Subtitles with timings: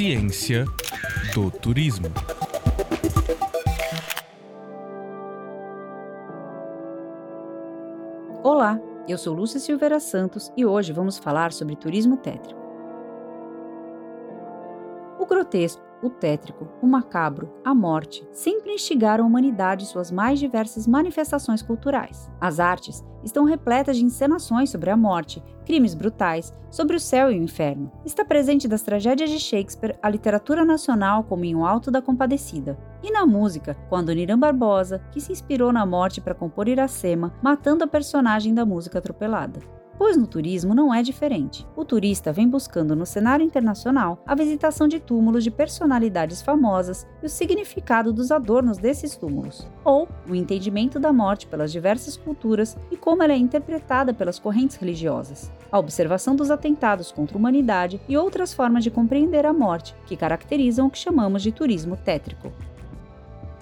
[0.00, 0.64] Ciência
[1.34, 2.06] do turismo.
[8.42, 12.58] Olá, eu sou Lúcia Silveira Santos e hoje vamos falar sobre turismo tétrico.
[15.18, 20.38] O grotesco o tétrico, o macabro, a morte, sempre instigaram a humanidade em suas mais
[20.38, 22.30] diversas manifestações culturais.
[22.40, 27.38] As artes estão repletas de encenações sobre a morte, crimes brutais, sobre o céu e
[27.38, 27.90] o inferno.
[28.04, 32.78] Está presente das tragédias de Shakespeare a literatura nacional como em O Alto da Compadecida.
[33.02, 37.84] E na música, com Adoniran Barbosa, que se inspirou na morte para compor Iracema, matando
[37.84, 41.66] a personagem da música atropelada pois no turismo não é diferente.
[41.76, 47.26] O turista vem buscando no cenário internacional a visitação de túmulos de personalidades famosas e
[47.26, 52.96] o significado dos adornos desses túmulos, ou o entendimento da morte pelas diversas culturas e
[52.96, 58.16] como ela é interpretada pelas correntes religiosas, a observação dos atentados contra a humanidade e
[58.16, 62.50] outras formas de compreender a morte que caracterizam o que chamamos de turismo tétrico.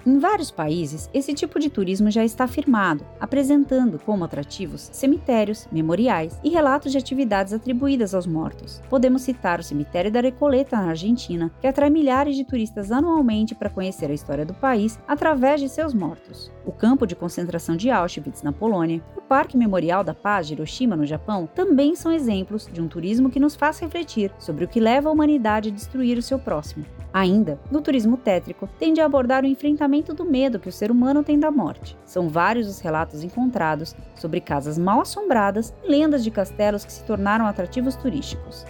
[0.05, 6.39] Em vários países, esse tipo de turismo já está firmado, apresentando como atrativos cemitérios, memoriais
[6.41, 8.81] e relatos de atividades atribuídas aos mortos.
[8.89, 13.69] Podemos citar o Cemitério da Recoleta, na Argentina, que atrai milhares de turistas anualmente para
[13.69, 16.49] conhecer a história do país através de seus mortos.
[16.65, 21.05] O campo de concentração de Auschwitz, na Polônia, Parque Memorial da Paz de Hiroshima, no
[21.05, 25.07] Japão, também são exemplos de um turismo que nos faz refletir sobre o que leva
[25.07, 26.83] a humanidade a destruir o seu próximo.
[27.13, 31.23] Ainda, no turismo tétrico, tende a abordar o enfrentamento do medo que o ser humano
[31.23, 31.95] tem da morte.
[32.05, 37.03] São vários os relatos encontrados sobre casas mal assombradas e lendas de castelos que se
[37.03, 38.65] tornaram atrativos turísticos.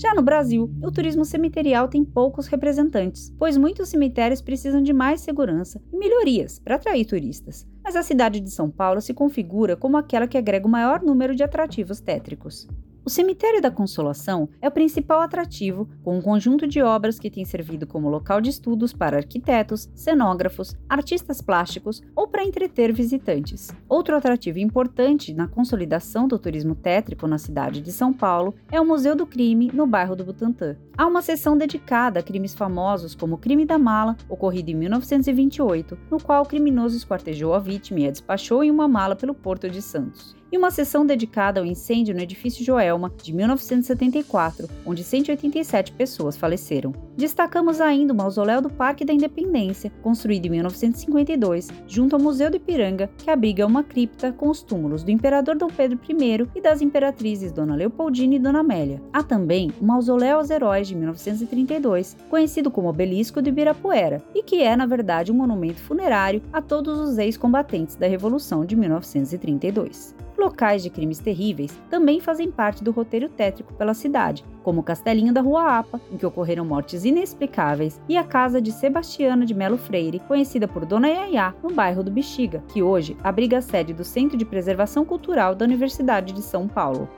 [0.00, 5.20] Já no Brasil, o turismo cemiterial tem poucos representantes, pois muitos cemitérios precisam de mais
[5.20, 7.66] segurança e melhorias para atrair turistas.
[7.82, 11.34] Mas a cidade de São Paulo se configura como aquela que agrega o maior número
[11.34, 12.68] de atrativos tétricos.
[13.08, 17.42] O Cemitério da Consolação é o principal atrativo, com um conjunto de obras que tem
[17.42, 23.70] servido como local de estudos para arquitetos, cenógrafos, artistas plásticos ou para entreter visitantes.
[23.88, 28.84] Outro atrativo importante na consolidação do turismo tétrico na cidade de São Paulo é o
[28.84, 30.76] Museu do Crime, no bairro do Butantã.
[30.94, 35.96] Há uma seção dedicada a crimes famosos como o crime da mala, ocorrido em 1928,
[36.10, 39.70] no qual o criminoso esquartejou a vítima e a despachou em uma mala pelo Porto
[39.70, 45.92] de Santos e uma sessão dedicada ao incêndio no edifício Joelma, de 1974, onde 187
[45.92, 46.92] pessoas faleceram.
[47.16, 52.56] Destacamos ainda o Mausoléu do Parque da Independência, construído em 1952, junto ao Museu do
[52.56, 56.80] Ipiranga, que abriga uma cripta com os túmulos do imperador Dom Pedro I e das
[56.80, 59.02] imperatrizes Dona Leopoldina e Dona Amélia.
[59.12, 64.62] Há também o Mausoléu aos Heróis de 1932, conhecido como Obelisco do Ibirapuera, e que
[64.62, 70.82] é, na verdade, um monumento funerário a todos os ex-combatentes da Revolução de 1932 locais
[70.82, 75.40] de crimes terríveis também fazem parte do roteiro tétrico pela cidade, como o Castelinho da
[75.40, 80.20] Rua Apa, em que ocorreram mortes inexplicáveis, e a casa de Sebastiana de Melo Freire,
[80.20, 84.36] conhecida por Dona Yaya, no bairro do Bexiga, que hoje abriga a sede do Centro
[84.36, 87.08] de Preservação Cultural da Universidade de São Paulo.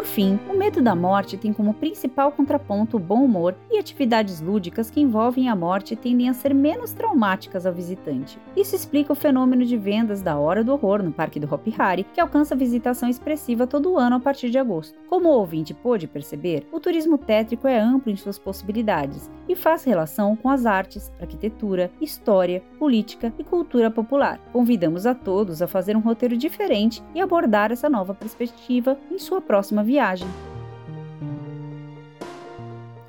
[0.00, 4.40] Por fim, o medo da morte tem como principal contraponto o bom humor e atividades
[4.40, 8.38] lúdicas que envolvem a morte tendem a ser menos traumáticas ao visitante.
[8.56, 12.06] Isso explica o fenômeno de vendas da Hora do Horror no Parque do Hopi Hari,
[12.14, 14.98] que alcança visitação expressiva todo ano a partir de agosto.
[15.06, 19.84] Como o ouvinte pôde perceber, o turismo tétrico é amplo em suas possibilidades e faz
[19.84, 24.40] relação com as artes, arquitetura, história, política e cultura popular.
[24.50, 29.42] Convidamos a todos a fazer um roteiro diferente e abordar essa nova perspectiva em sua
[29.42, 30.28] próxima viagem.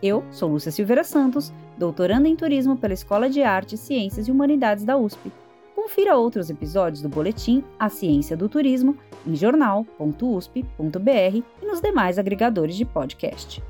[0.01, 4.83] Eu sou Lúcia Silveira Santos, doutoranda em turismo pela Escola de Artes, Ciências e Humanidades
[4.83, 5.31] da USP.
[5.75, 8.97] Confira outros episódios do boletim A Ciência do Turismo
[9.27, 13.63] em jornal.usp.br e nos demais agregadores de podcast.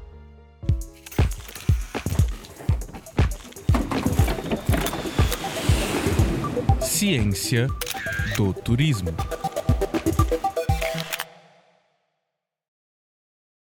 [6.80, 7.68] Ciência
[8.38, 9.12] do Turismo.